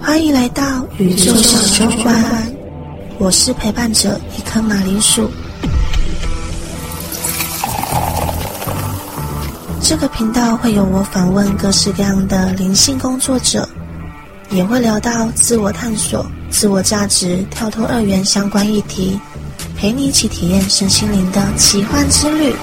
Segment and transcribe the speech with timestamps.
[0.00, 2.24] 欢迎来到宇宙小酒馆，
[3.18, 5.30] 我是陪伴者一颗马铃薯。
[9.80, 13.68] 这个频道会有我访问各式各样的灵性工作者，
[14.50, 19.20] 也会聊到自我探索、自我价值、跳脱二元相关议题，
[19.76, 22.54] 陪你一起体验身心灵的奇幻之旅。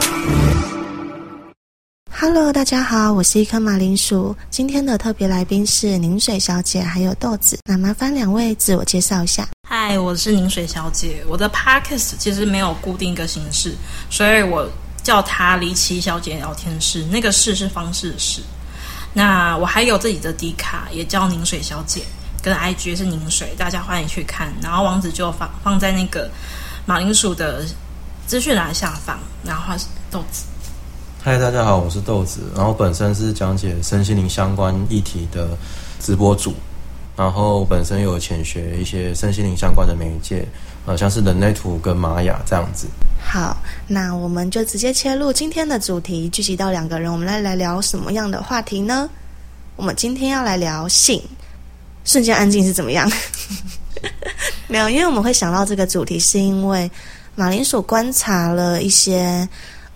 [2.26, 4.34] Hello，大家好，我是一颗马铃薯。
[4.50, 7.60] 今天的特别来宾是凝水小姐，还有豆子。
[7.66, 9.46] 那麻烦两位自我介绍一下。
[9.68, 11.22] 嗨，我是凝水小姐。
[11.28, 13.76] 我的 Podcast 其实没有固定一个形式，
[14.10, 14.66] 所以我。
[15.04, 18.42] 叫他离奇小姐聊天室，那个室是方式的室。
[19.12, 22.04] 那我还有自己的迪卡，也叫凝水小姐，
[22.42, 24.54] 跟 IG 是凝水，大家欢迎去看。
[24.62, 26.32] 然后网址就放放在那个
[26.86, 27.66] 马铃薯的
[28.26, 29.20] 资讯栏下方。
[29.44, 29.76] 然后
[30.10, 30.46] 豆子。
[31.26, 32.42] 嗨，大家好，我是豆子。
[32.54, 35.58] 然后本身是讲解身心灵相关议题的
[35.98, 36.54] 直播主，
[37.16, 40.46] 然后本身有浅学一些身心灵相关的媒介。
[40.86, 42.88] 呃，像是人类图跟玛雅这样子。
[43.24, 43.56] 好，
[43.88, 49.10] 那我们就直接切入今天的主题，聚集到两个人，我们来来聊什么样的话题呢？
[49.78, 51.24] 我们今天要来聊性。
[52.04, 53.10] 瞬间安静是怎么样？
[54.68, 56.92] 没有，因为我们会想到这个主题，是因为
[57.34, 59.48] 马铃薯观察了一些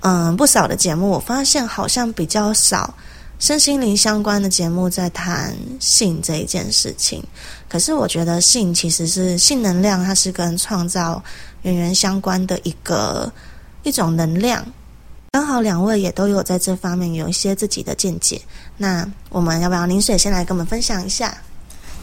[0.01, 2.93] 嗯不少的节目，我发现好像比较少。
[3.39, 7.23] 身心灵相关的节目在谈性这一件事情，
[7.69, 11.23] 可是我觉得性其实是性能量，它是跟创造
[11.61, 13.31] 源源相关的一个
[13.83, 14.65] 一种能量。
[15.31, 18.41] 刚好两位也都有在这方面有一些自己的见解，
[18.75, 21.37] 那我们要不要凝水先来跟我们分享一下？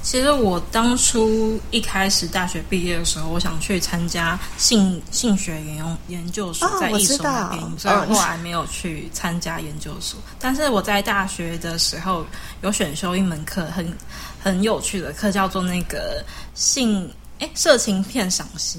[0.04, 10.20] 其实我当初一开始大学毕业的时候，我想去参加性性学研用研究所，在一所那边，所以后来没有去参加研究所。
[10.38, 12.24] 但是我在大学的时候
[12.60, 13.90] 有选修一门课，很
[14.42, 16.22] 很有趣的课，叫做那个
[16.54, 18.78] 性哎色情片赏析。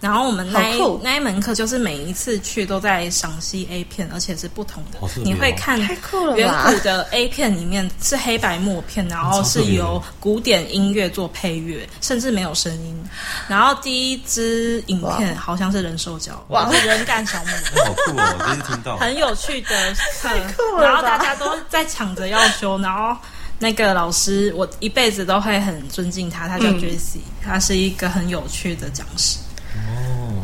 [0.00, 0.60] 然后我们那
[1.02, 4.98] 那一门课就是每一次去都在赏析 A 片，而且是不同的。
[5.22, 12.98] 你会看远古的 A 片里面是黑白默片，然后是由古典音乐做配乐，甚至没有声音。
[13.46, 17.50] 然后第一支影片好像是人兽交，哇，人干小木，
[17.84, 18.44] 好酷哦！
[18.46, 19.94] 第一次听到，很有趣的
[20.56, 20.80] 课。
[20.80, 23.14] 然后大家都在抢着要修，然后
[23.58, 29.36] 那个老师我一辈子都会很尊敬他，他叫 Jessie，他是一个很有趣的讲师。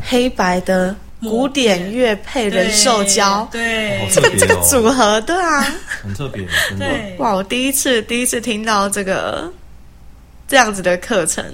[0.02, 5.66] 黑白的古典乐配人兽交，对，这个这个组合，对啊，
[6.02, 6.46] 很特别，
[6.78, 9.52] 对，哇，我第一次第一次听到这个
[10.46, 11.44] 这样子的课程，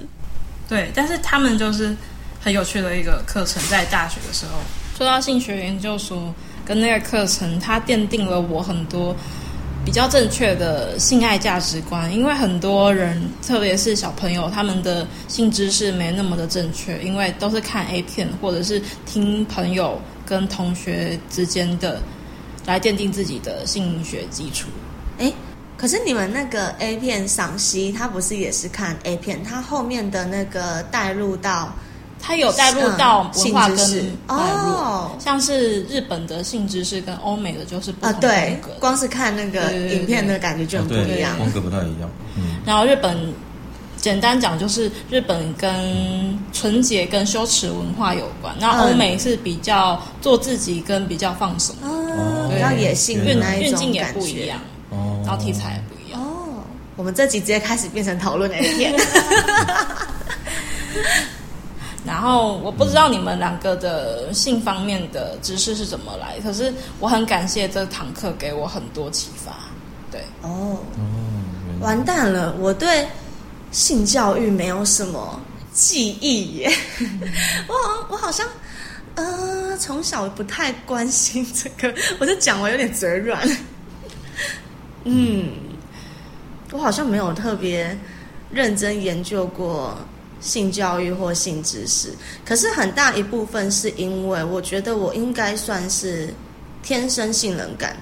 [0.67, 1.95] 对，但是他们就是
[2.41, 4.59] 很有趣的一个课程，在大学的时候，
[4.97, 6.33] 说到性学研究所
[6.65, 9.15] 跟那个课程，它奠定了我很多。
[9.85, 22.01] 比较正确的性爱价值观，因为很多人，特别是小朋友，他们的性知识没那么的正确，因为都是看 A 片或者是听朋友跟同学之间的
[22.65, 24.69] 来奠定自己的性学基础。
[25.19, 25.31] 哎，
[25.77, 31.73] 可是你们那个 A 片赏析，他不是也是看 A 片，他后面的那个带入到。
[32.25, 33.77] 它有带入到文化跟
[34.29, 38.71] 哦，像是日本的性知识跟欧美的就是不同风格。
[38.79, 42.09] 光是看那个影片的感觉就很不一样，风格不太一样。
[42.37, 43.33] 嗯，然后日本
[43.97, 54.57] 简单讲就是日本跟纯洁跟羞耻文化有关，那欧美是比较做自己跟比较放松，哦，比较野性运运镜也不一样，
[54.91, 56.21] 哦，然后题材也不一样。
[56.21, 56.63] 哦，
[56.95, 58.93] 我们这集直接开始变成讨论 A 片。
[62.05, 69.53] 然后我不知道你们两个的性方面的知识是怎么来，可是我很感谢这堂课给我很多启发。
[70.11, 70.77] 对，哦，
[71.79, 73.07] 完蛋了，我对
[73.71, 76.71] 性教育没有什么记忆耶。
[77.67, 78.45] 我好，我好像
[79.15, 83.39] 呃从小不太关心这个，我就讲我有点嘴软。
[85.05, 85.53] 嗯，
[86.73, 87.97] 我好像没有特别
[88.51, 89.97] 认真研究过。
[90.43, 92.09] 性教育或性知识，
[92.45, 96.31] 可是很大一部分是因为我觉得我应该算是
[96.83, 97.95] 天生性冷感。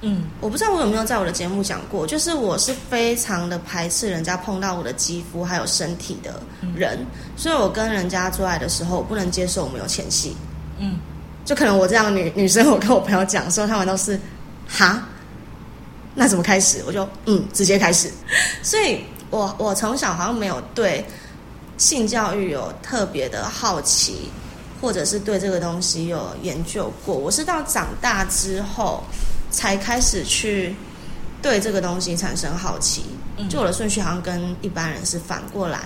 [0.00, 6.42] 嗯，我不知道我有没有在我的节目讲过，就是我是非常的排斥人家碰到我的肌肤还有身体的
[6.76, 6.98] 人，
[7.36, 10.36] 所以我跟人家做爱的时候，我不能接受我们有前戏。
[10.78, 10.98] 嗯，
[11.44, 14.20] 就可能我这样女女生，我跟我朋友讲说，他们都是
[14.68, 15.06] 哈，
[16.14, 16.82] 那怎么开始？
[16.86, 18.10] 我就嗯，直接开始。
[18.62, 19.00] 所以
[19.30, 21.02] 我我从小好像没有对。
[21.76, 24.30] 性教育有特别的好奇，
[24.80, 27.16] 或者是对这个东西有研究过。
[27.16, 29.02] 我是到长大之后
[29.50, 30.74] 才开始去
[31.42, 33.04] 对这个东西产生好奇。
[33.48, 35.80] 就我的顺序好像跟一般人是反过来。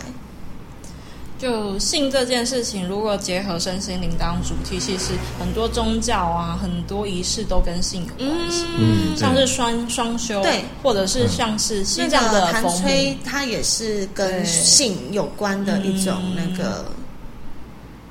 [1.38, 8.64] 就性这件事情，如果结合身心灵当主题，其实很多宗教啊，很多仪式都跟性有关系。
[8.76, 16.84] 嗯，像是双双修，对，或者是像是西藏的弹吹，它也是跟性有关的一种那个。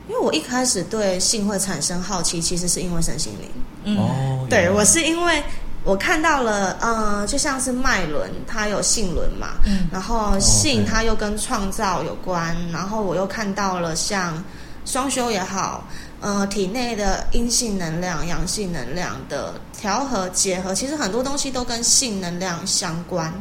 [0.08, 3.50] 因为我一开始对性会产生好奇，其实是因为身心灵。
[3.84, 5.44] 嗯，对我是因为。
[5.88, 14.44] 我看到了，呃，就像是脉轮，它有性轮嘛，嗯，然后性它又跟创造有关，然后我又看到了像
[14.84, 15.88] 双修也好，
[16.20, 23.34] 呃，体内的阴性能量、阳性能量的调和结合，其实很多东西都跟性能量相关。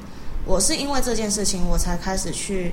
[0.45, 2.73] 我是因为这件事情，我才开始去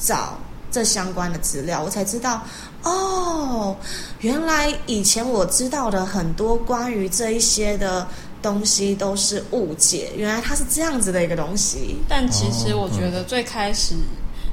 [0.00, 0.36] 找
[0.72, 2.42] 这相关的资料，我才知道，
[2.82, 3.76] 哦，
[4.18, 8.04] 原来以前我知道的很多关于这一些的。
[8.42, 11.96] 东西都是误解，原来它是这样子的一个东西。
[12.08, 13.94] 但其实我觉得最开始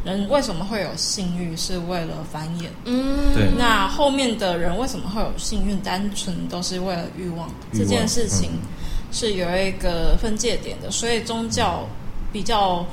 [0.06, 2.68] 人为什么会有性欲，是为了繁衍。
[2.86, 3.50] 嗯，对。
[3.58, 7.50] 那后面的人为什么会有性欲，单纯都是为了欲望。
[7.74, 8.52] 这件事情
[9.12, 11.86] 是有一个分界点的，所以宗教
[12.32, 12.86] 比较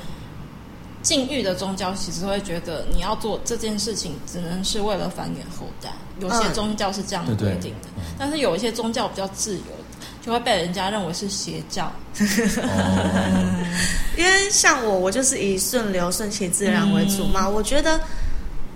[1.03, 5.91] 禁欲的宗教，其实会觉得你要做这件事情，只能是为了繁衍后代。
[6.19, 7.89] 有些宗教是这样规定的，
[8.19, 9.76] 但是有一些宗教比较自由。
[10.27, 11.93] 就会被人家认为是邪教，
[14.19, 17.49] 因为像我，我就是以顺流、顺其自然为主嘛。
[17.49, 18.01] 我觉得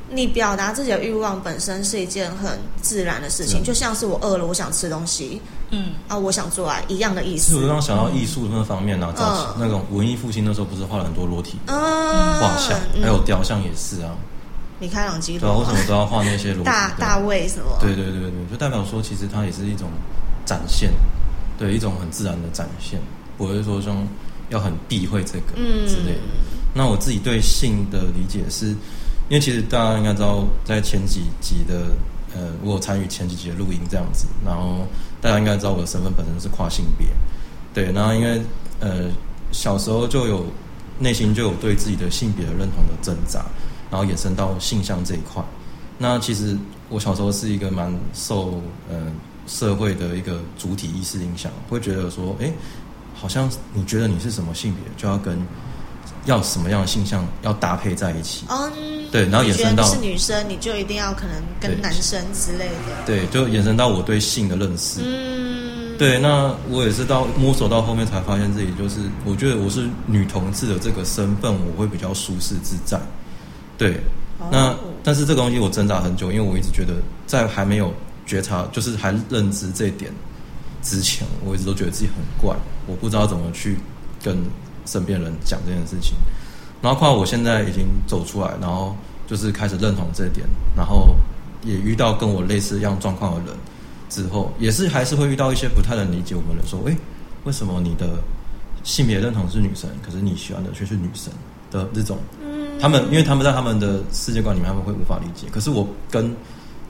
[0.08, 7.56] 你表达自己的欲望本身是一件很自然的事情，就像是我饿了，我想吃东西，嗯啊，我想做爱一样的意思。
[7.56, 14.14] 我刚刚想到艺术那方面呢，早期那种文艺复兴那时候，不是画了很多裸体画像，还有雕像也是啊。
[14.78, 16.64] 米开朗基罗，对啊，为什么都要画那些裸？
[16.64, 17.76] 大大卫什么？
[17.80, 19.88] 对对对对，就代表说，其实它也是一种
[20.46, 20.92] 展现。
[21.60, 22.98] 对一种很自然的展现，
[23.36, 23.94] 不会说像
[24.48, 25.54] 要很避讳这个
[25.86, 26.20] 之类的。
[26.72, 28.68] 那我自己对性的理解是，
[29.28, 31.92] 因为其实大家应该知道，在前几集的
[32.34, 34.86] 呃，我有参与前几集的录音这样子，然后
[35.20, 37.08] 大家应该知道我的身份本身是跨性别。
[37.74, 38.40] 对，然后因为
[38.80, 39.10] 呃
[39.52, 40.46] 小时候就有
[40.98, 43.44] 内心就有对自己的性别的认同的挣扎，
[43.90, 45.44] 然后延伸到性向这一块。
[45.98, 46.56] 那其实
[46.88, 48.96] 我小时候是一个蛮受呃。
[49.50, 52.52] 社会的一个主体意识影响，会觉得说，哎，
[53.12, 55.36] 好像你觉得你是什么性别，就要跟
[56.24, 58.44] 要什么样的性向要搭配在一起。
[58.48, 58.70] 嗯，
[59.10, 63.04] 对，然后延伸到是女生，你就一定要可能跟男生之类的。
[63.04, 65.00] 对，就延伸到我对性的认识。
[65.02, 73.00] 嗯，对，那我也是到摸索到后面才发现自己就是，我觉得我是女同志的这个身份，我会比较舒适自在。
[73.76, 74.00] 对，
[74.52, 76.94] 那但是这个东西我挣扎很久，因为我一直觉得
[77.26, 77.92] 在还没有。
[78.30, 80.12] 觉察就是还认知这一点
[80.82, 82.54] 之前，我一直都觉得自己很怪，
[82.86, 83.76] 我不知道怎么去
[84.22, 84.38] 跟
[84.86, 86.14] 身边人讲这件事情。
[86.80, 88.94] 然后，况我现在已经走出来，然后
[89.26, 90.46] 就是开始认同这点，
[90.76, 91.16] 然后
[91.64, 93.58] 也遇到跟我类似一样状况的人
[94.08, 96.96] 之后，也是还是会遇到一些不太能理解我们的人，说：“哎，
[97.42, 98.22] 为什么你的
[98.84, 101.32] 性别认同是女生，可是你喜欢的却是女生
[101.68, 102.16] 的这种？”，
[102.80, 105.48] 他们因为他们在他们的世界观里面，他们会无法理解。
[105.52, 106.34] 可是我跟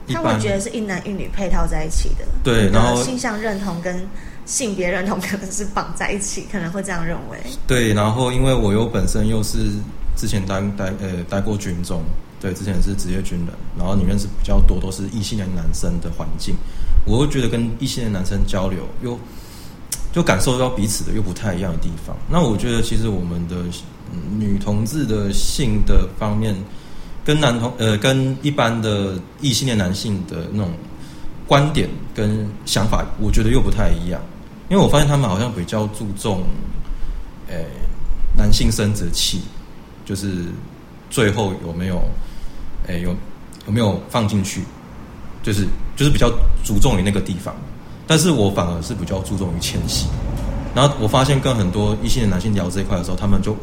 [0.07, 3.95] 他会觉得是一男一女配套在一起的，对，然后性向认同跟
[4.45, 7.37] 性别认同可能是绑在一起，可能会这样认为。
[7.67, 9.69] 对，然后因为我又本身又是
[10.15, 12.01] 之前待待呃待过军中，
[12.39, 16.55] 对，之前是职业军人，然后里面是比较多都是异性的男生的环境，
[17.05, 19.17] 我会觉得跟异性的男生交流，又
[20.11, 22.15] 就感受到彼此的又不太一样的地方。
[22.29, 23.57] 那我觉得其实我们的
[24.37, 26.55] 女同志的性的方面。
[27.23, 30.71] 跟男同呃，跟一般的异性恋男性的那种
[31.47, 34.19] 观点跟想法，我觉得又不太一样。
[34.69, 36.43] 因为我发现他们好像比较注重，
[37.47, 37.55] 呃，
[38.35, 39.41] 男性生殖器，
[40.05, 40.45] 就是
[41.09, 42.01] 最后有没有，
[42.87, 43.15] 哎，有
[43.67, 44.63] 有没有放进去，
[45.43, 46.31] 就是就是比较
[46.63, 47.55] 注重于那个地方。
[48.07, 50.07] 但是我反而是比较注重于迁徙。
[50.73, 53.55] 然后我发现跟很多异性的男性聊这一块的时候，他们就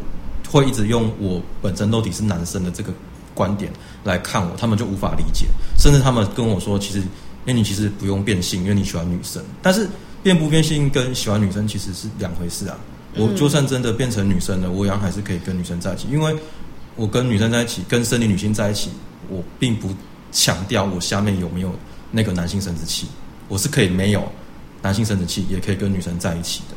[0.49, 2.93] 会一直用我本身到底是男生的这个。
[3.39, 5.47] 观点来看我，他们就无法理解，
[5.79, 7.07] 甚至他们跟我说，其实，因
[7.47, 9.41] 为你其实不用变性，因为你喜欢女生。
[9.63, 9.89] 但是
[10.25, 12.77] 变不变性跟喜欢女生其实是两回事啊。
[13.15, 16.37] 我就算真的变成女生了，我一样还是可以跟女生在一起，因为
[16.97, 18.91] 我跟女生在一起，跟生理女性在一起，
[19.29, 19.89] 我并不
[20.33, 21.73] 强调我下面有没有
[22.11, 23.07] 那个男性生殖器，
[23.47, 24.27] 我是可以没有
[24.83, 26.75] 男性生殖器，也可以跟女生在一起的。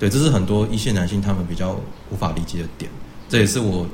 [0.00, 2.90] 对，这是很多一线男性他们比较无法理解的点，
[3.28, 3.86] 这也是我。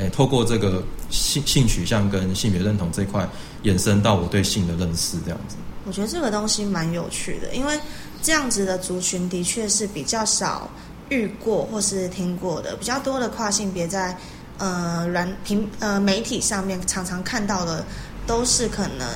[0.00, 3.28] 诶，透过这个性性取向跟性别认同这块，
[3.62, 5.56] 延伸到我对性的认识，这样子。
[5.84, 7.78] 我觉得这个东西蛮有趣的，因为
[8.22, 10.70] 这样子的族群的确是比较少
[11.10, 14.16] 遇过或是听过的比较多的跨性别，在
[14.56, 17.84] 呃软平呃媒体上面常常看到的，
[18.26, 19.06] 都是可能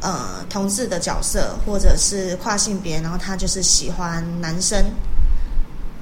[0.00, 4.84] 呃同志的角色，或者是跨性别，然后他就是喜欢男生。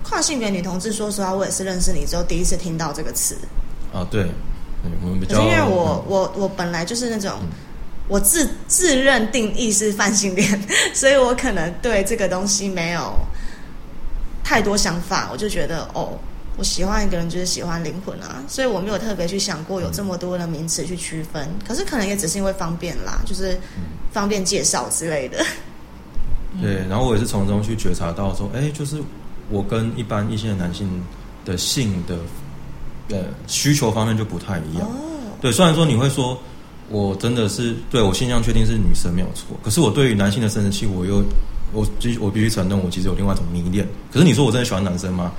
[0.03, 3.37] 跨性别女同志，说实话，我也是认识你之后第一次听到这个词。
[3.95, 4.27] 啊，对，
[5.03, 7.33] 我们比较因为我我我本来就是那种。
[8.07, 13.15] 我自自认定义是泛性恋， 所以我可能对这个东西没有
[14.45, 15.31] 太多想法。
[15.33, 16.13] 我就觉得，哦，
[16.59, 21.49] 我喜欢一个人就是喜欢灵魂啊，所以我没有特别去想过有这么多的名词去区分。
[21.67, 23.59] 可是可能也只是因为方便啦，就是
[24.13, 25.43] 方便介绍之类的。
[26.61, 28.99] 对，然后我也是从中去觉察到说，哎，就是
[29.49, 31.03] 我跟一般异性的男性
[31.43, 32.19] 的性的
[33.11, 34.87] 呃需求方面就不太一样。
[34.87, 36.39] 哦，对，虽然说你会说。
[36.91, 41.25] 我真的是对我性向确定是女生没有错，可是我对于男性的生殖器，我又
[41.73, 43.89] 我必我必须承认，我其实有另外一种迷恋。
[44.13, 45.33] 可是你说我真的喜欢男生吗？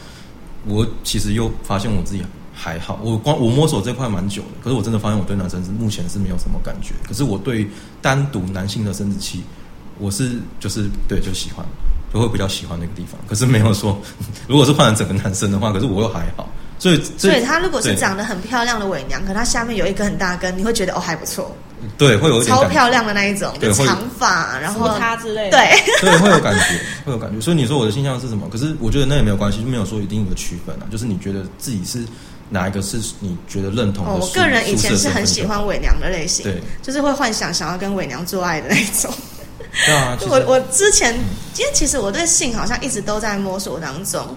[0.68, 6.96] 我其实又发现我自己还好，我光我摸索这块蛮久的，可是我真的发现我对男生是目前是没有什么感觉。
[7.08, 7.70] 可是我对
[8.02, 9.44] 单独男性的生殖器，
[10.00, 11.64] 我是就是对就喜欢，
[12.12, 13.22] 就会比较喜欢那个地方。
[13.28, 13.96] 可是没有说，
[14.50, 16.50] 如果是换成整个男生的话，可是我又还好。
[16.78, 21.56] 所以，所以她如果是长得很漂亮的伪娘，可她下面有一根很大根，你会觉得哦还不错。
[21.98, 27.40] 对，会有一点超漂亮的那一种，就长发，然后他之类的，对， 对，会有感觉，会有感觉。
[27.40, 28.50] 所以你说我的形象是什么？
[28.50, 30.84] 可是我觉得那也没有关系，就没有说一定的区分啊。
[30.92, 32.04] 就是你觉得自己是
[32.50, 34.12] 哪一个是你觉得认同的？
[34.14, 39.14] 我个人以前是很喜欢伪娘的类型，对，就是会幻想想要跟伪娘做爱的那种。
[39.86, 44.36] 对啊，我我之前，因为其实我对性好像一直都在摸索当中。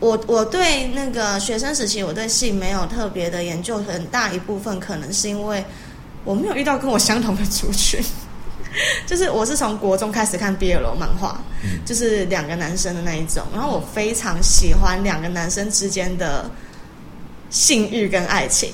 [0.00, 5.62] 我我对那个学生时期，我对性没有特别的研究，很大一部分可能是因为
[6.24, 8.02] 我没有遇到跟我相同的族群。
[9.04, 11.40] 就是我是从国中开始看 BL 漫画，
[11.84, 16.48] 就是两个男生的那一种，然后我非常喜欢两个男生之间的
[17.50, 18.72] 性欲跟爱情，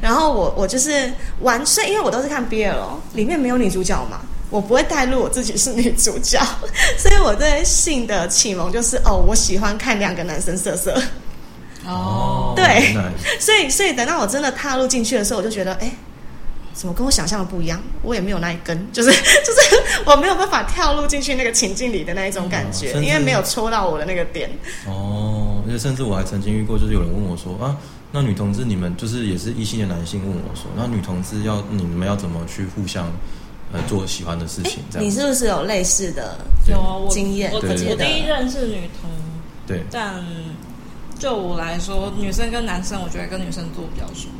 [0.00, 2.76] 然后我我就是完全因为我都是看 BL，
[3.14, 4.20] 里面没有女主角嘛。
[4.52, 6.38] 我不会带入我自己是女主角，
[6.98, 11.02] 所以我对性的启蒙就是哦，我喜欢看两个男生色色。
[11.86, 12.94] 哦，对，
[13.40, 15.90] 所以所以等到我真的踏入进去的时候，我就觉得，哎，
[16.74, 17.82] 怎么跟我想象的不一样？
[18.02, 24.50] 我也没有那一根， 就是就是 我没有办法跳入进去那个情境里的那一种感觉，因为没有戳到我的那个点。
[24.86, 27.74] 哦，而且甚至我还曾经遇过，就是有人问我说啊，
[28.12, 33.10] 那女同志你们就是也是异性的男性问我说，那女同志要你们要怎么去互相？
[33.72, 35.06] 呃，做喜欢的事情，这样。
[35.06, 36.36] 你是不是有类似的
[36.68, 37.50] 有经验？
[37.52, 39.10] 我我第一任是女同，
[39.66, 39.82] 对。
[39.90, 40.22] 但
[41.18, 44.34] 就我来说，女生跟男生，我觉得跟女生做比较舒服，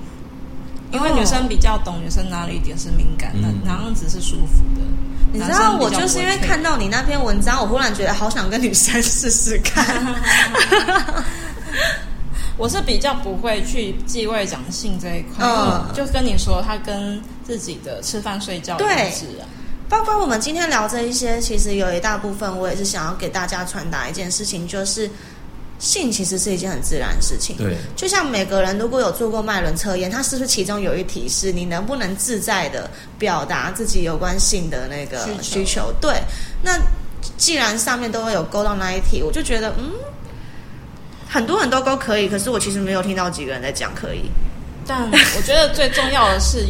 [0.91, 4.83] 因为女生比较懂女生哪里一点是敏感，那哪样子是舒服的。
[5.33, 10.05] 你知道，我就是因为看到你那篇文章，我忽然觉得好想跟女生试试看。
[12.59, 19.49] 我是比较不会去忌讳讲性这一块，嗯，就跟你说，他跟自己的吃饭睡觉一致啊。
[19.89, 25.11] 包括我们今天聊这一些，其实有一大部分，我也是想要给大家传达一件事情，就是
[25.79, 27.57] 性其实是一件很自然的事情。
[27.57, 35.93] 对，就像每个人如果有做过脉轮测验，它是不是其中有一题是你能不能自在的表达自己有关性的那个需求？
[36.01, 36.23] 对，
[36.63, 36.79] 那
[37.37, 39.93] 既然上面都会有勾到那一题，我就觉得，嗯。
[41.33, 44.31] 很多人都都可以，可是我其实没有听到几个人在讲可以。
[44.87, 46.67] 但 我觉得最重要的是，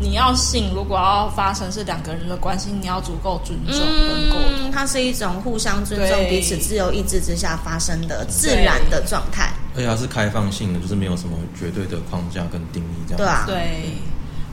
[0.00, 4.70] 你要信，如果要发生是两个人的关系，你要足够尊重跟沟通。
[4.72, 9.52] 它是一种互相尊重、彼此自由意志之下发生的自然的状态。
[9.74, 13.18] 而且它是开放性的，就是没有什么绝对的框架跟定义这样。
[13.18, 13.90] 对啊，对。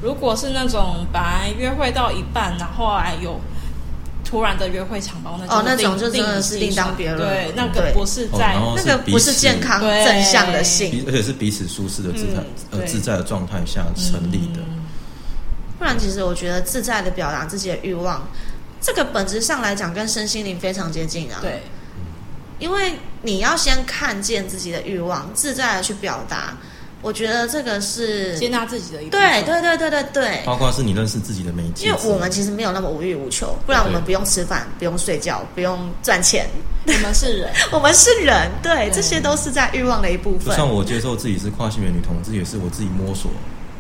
[0.02, 3.40] 如果是那种本来约会到一半，然后还有。
[4.34, 7.30] 突然的约会强暴那种，哦，那种就真的是另当别论。
[7.30, 14.62] 对，那个不是在那个不是健康正向的性，而且是彼此舒适的自在呃自在的状态下成立的。
[15.78, 18.28] 不然，其实我觉得自在的表达自己的欲望，
[18.82, 21.38] 这个本质上来讲跟身心灵非常接近啊。
[21.40, 21.62] 对，
[22.58, 26.58] 因为你要先看见自己的欲望，自在的去表达。
[27.04, 31.88] 我觉得这个是接纳自己的一对对对对对对，包括是你认识自己的媒介。
[31.88, 36.48] 因为我们其实没有那么无欲无求，不然我们不用吃饭，不用睡觉，不用赚钱。
[36.88, 40.48] 我们是人， 我们是人，对，这些都是在欲望的一部分。
[40.48, 43.30] 就像我接受自己是跨性别女同志，也是我自己摸索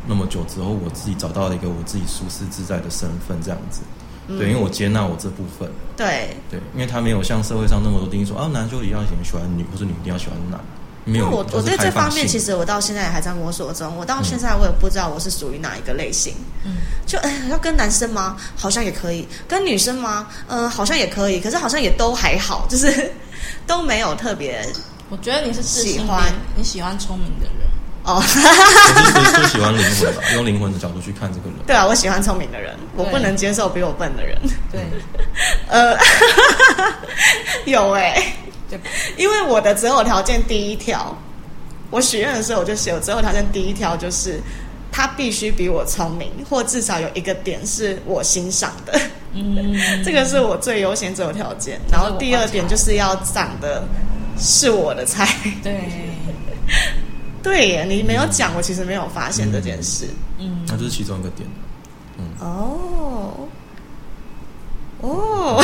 [0.05, 3.81] 那么久之后，我自己找到了一个我自己舒适自在的身份，这样子。
[4.27, 5.69] 对，因为我接纳我这部分。
[5.95, 10.59] 对对，因为他没有像社会上那么多定义说啊，男就一定要喜欢女，或者女一定要喜欢男。
[11.05, 13.95] 没有，我我对这方面其实我到现在还在摸索中。
[13.97, 16.33] 我到现在我也不知道我是属于哪一个类型。
[16.65, 18.37] 嗯，就哎，要跟男生吗？
[18.55, 19.27] 好像也可以。
[19.47, 20.27] 跟女生吗？
[20.47, 21.39] 嗯，好像也可以。
[21.39, 23.11] 可是好像也都还好，就是
[23.67, 24.65] 都没有特别。
[25.09, 27.53] 我觉得你是喜欢你喜欢聪明的人
[28.05, 31.55] 哦，就是就喜欢灵魂吧， 用灵魂的角度去看这个人。
[31.65, 34.37] 对啊，我喜欢聪明的人，我不能接受比我笨的人。
[34.71, 34.81] 对，
[35.69, 35.97] 呃，
[37.65, 38.35] 有哎，
[39.17, 41.15] 因为我的择偶条件第一条，
[41.89, 44.39] 我许愿的时候我就写，我择偶条件第一条就是
[44.91, 48.99] 他必须比我聪明，或至少有一个点是我欣赏的。
[49.33, 49.75] 嗯，
[50.05, 51.79] 这个是我最优先择偶条件。
[51.91, 53.83] 然后第二点就是要长得
[54.37, 55.27] 是我的菜。
[55.63, 55.81] 对，
[57.41, 60.05] 对耶，你没有讲，我其实没有发现这件事。
[60.37, 61.49] 嗯，那就是其中一个点。
[62.19, 63.47] 嗯，哦，
[65.01, 65.63] 哦。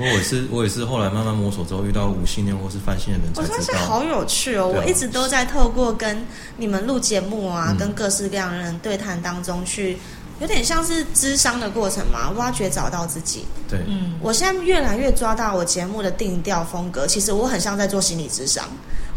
[0.00, 3.54] 不过我是我也是后来慢慢摸索之后遇到无性恋或是泛信的人才知道。
[3.54, 4.66] 我发现好有趣哦！
[4.66, 6.24] 我一直都在透过跟
[6.56, 9.98] 你们录节目啊，跟各式各样的人对谈当中去。
[10.40, 13.44] 有点像是智商的过程嘛，挖掘找到自己。
[13.68, 17.06] 对，嗯，我现在越来越抓到我节目的定调风格。
[17.06, 18.64] 其实我很像在做心理智商，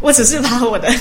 [0.00, 0.92] 我只是把我的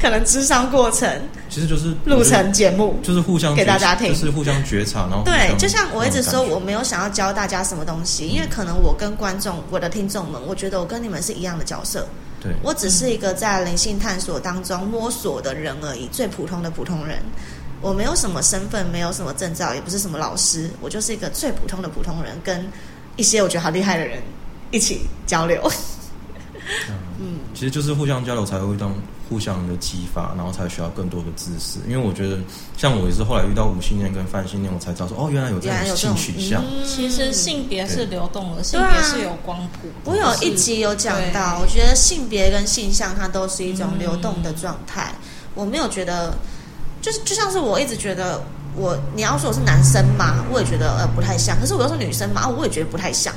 [0.00, 1.08] 可能智商过程，
[1.50, 5.06] 其实就是录成节目，就是互相给大家听，就是互相觉察。
[5.10, 12.08] 然后对，就像我一直说，我没有想要教大家什么东西，因为可能我跟观众、我的听众们，我觉得我跟你们是一样的角色。
[12.40, 17.18] 对，我只是一个在灵性探索当中摸索的人而已，最普通的普通人。
[17.82, 22.64] 我没有什么身份，没有什么证照，也不是什么老师，我就是一个最普通的普通人，跟
[23.16, 24.22] 一些我觉得好厉害的人
[24.70, 25.60] 一起交流。
[27.18, 28.94] 嗯，其实就是互相交流才会当
[29.28, 31.80] 互相的激发，然后才需要更多的知识。
[31.88, 32.38] 因为我觉得，
[32.76, 36.62] 像我也是后来遇到五性念跟泛性念，我才知道说，哦，原来有这样性取向。
[36.86, 39.88] 其实性别是流动的，性别是有光谱。
[40.04, 45.12] 我有一集有讲到，我觉得性别跟性向它都是一种流动的状态。
[45.54, 46.32] 我没有觉得。
[47.02, 48.42] 就是就像是我一直觉得
[48.74, 51.60] 我你要说我是男生嘛，我也觉得呃不太像。
[51.60, 53.34] 可是我要是女生嘛，我也觉得不太像。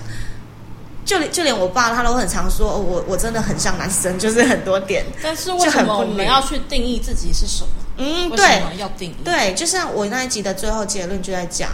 [1.03, 5.05] 就连就连我爸他都很常说，我我真的很像男生，就是很多点。
[5.21, 7.69] 但是为什么我们要去定义自己是什么？
[7.97, 9.15] 嗯，对，要定义。
[9.23, 11.69] 对，就像我那一集的最后结论就在讲，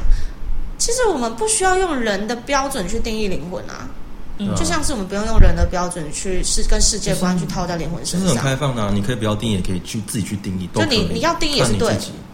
[0.78, 3.88] 其实我们不需要用人的标准去定义灵魂啊。
[4.56, 8.92] 就像是我们不用用人的标准去是跟世界观去套在灵魂身上，是很开放的。
[8.92, 10.70] 你可以不要定义，也可以去自己去定义。
[10.74, 11.92] 就你你要定义也是对，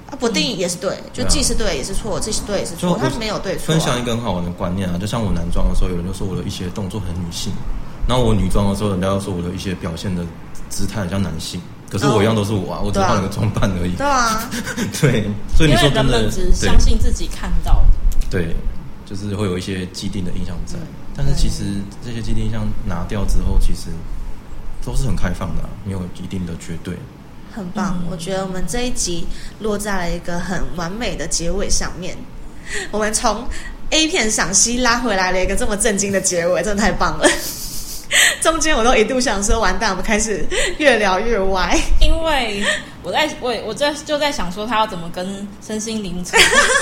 [0.09, 3.73] 啊不定义也是对，就既是对也是错，既是对也是错，它没有对错。
[3.73, 7.51] 分享一个很好玩的观念啊，就像我男装的时候，有人就说我的一些动作很女性，
[8.07, 10.23] 然后我女装的时候，人家又说我的一些表现的
[10.69, 11.61] 姿态很像男性。
[11.89, 13.95] 可是我一样都是我啊，我只换了个装扮而已。
[13.95, 14.49] 对啊，
[14.99, 18.55] 对，所以你说真的只相信自己看到的，对。
[19.09, 20.75] 就是会有一些既定的印象在，
[21.17, 21.63] 但是其实
[22.06, 23.88] 这些既定印象拿掉之后，其实
[24.86, 26.95] 都是很开放的，没有一定的绝对。
[27.51, 29.25] 很棒，我觉得我们这一集
[29.60, 32.15] 落在了一个很完美的结尾上面。
[32.91, 33.47] 我们从
[33.89, 37.27] A 片赏析拉回来了一个这么震惊的结尾，真的太棒了。
[38.41, 40.45] 中间我都一度想说，完蛋，我们开始
[40.77, 41.77] 越聊越歪。
[41.99, 42.63] 因为
[43.07, 46.35] 我在我我在就在想说，他要怎么跟身心灵扯。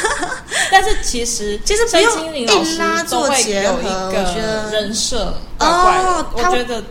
[0.71, 2.79] 但是其实其实身心灵老师
[3.11, 6.83] 都会有一个人设哦，我觉得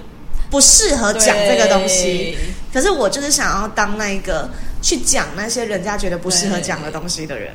[0.48, 2.38] 不适合讲这个东西。
[2.72, 4.48] 可是我就是想要当那个
[4.80, 7.52] 去讲那些人家觉得不适合讲的东西的人。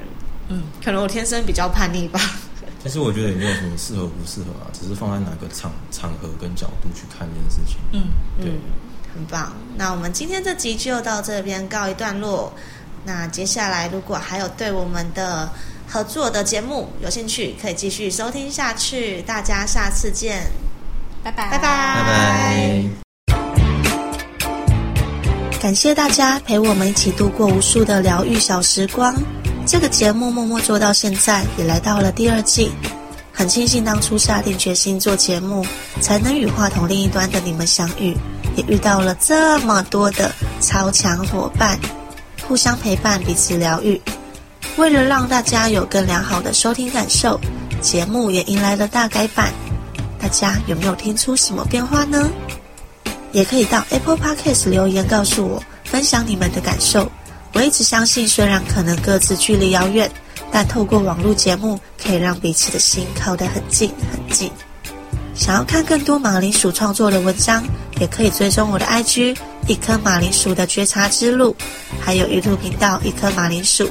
[0.50, 2.20] 嗯，可能我天生比较叛逆吧。
[2.84, 7.78] 其实我觉得也没有什么适合不适合啊，只是放在哪个场场合跟角度去看这件事情。
[7.94, 8.08] 嗯，
[8.42, 8.52] 对，
[9.14, 9.54] 很棒。
[9.76, 12.52] 那我们今天这集就到这边告一段落。
[13.06, 15.50] 那接下来如果还有对我们的
[15.88, 19.22] 合作的节目有兴趣，可以继续收听下去。
[19.22, 20.44] 大家下次见，
[21.24, 22.84] 拜拜，拜拜，拜拜。
[25.60, 29.14] 感谢大家陪我们一起度过无数的疗愈小时光。
[29.66, 32.72] 这个节目默默做到现在，也来到了第二季。
[33.32, 35.66] 很庆幸当初下定决心做节目，
[36.02, 38.16] 才能与话筒另一端的你们相遇，
[38.56, 40.32] 也遇到了这么多的
[40.62, 41.80] 超强伙伴，
[42.48, 44.00] 互相陪伴，彼此疗愈。
[44.78, 47.40] 为了让大家有更良好的收听感受，
[47.82, 49.52] 节目也迎来了大改版。
[50.22, 52.30] 大家有没有听出什么变化呢？
[53.32, 57.10] 也可以到 Apple Podcast 留言告诉我，分享你们的感受。
[57.54, 60.10] 我一直相信，虽然可能各自距离遥远，
[60.52, 64.52] 但透过网络节目，可以让彼此的心靠得很近很近。
[65.40, 67.64] 想要看更多马铃薯创作的文章，
[67.98, 71.56] 也可以追踪我的 IG 一颗马铃薯的觉察之路，
[72.02, 73.90] 还有 YouTube 频道一颗马铃薯。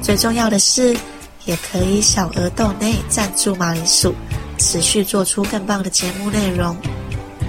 [0.00, 0.96] 最重要的是，
[1.44, 4.14] 也可以小额豆内赞助马铃薯，
[4.56, 6.74] 持续做出更棒的节目内容，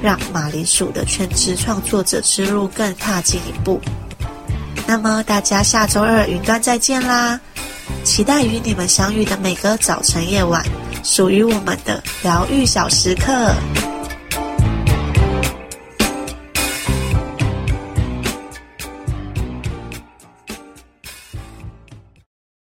[0.03, 3.79] 让马铃薯的全职创作者之路更踏进一步。
[4.85, 7.39] 那么大家下周二云端再见啦！
[8.03, 10.61] 期待与你们相遇的每个早晨夜晚，
[11.03, 13.53] 属于我们的疗愈小时刻。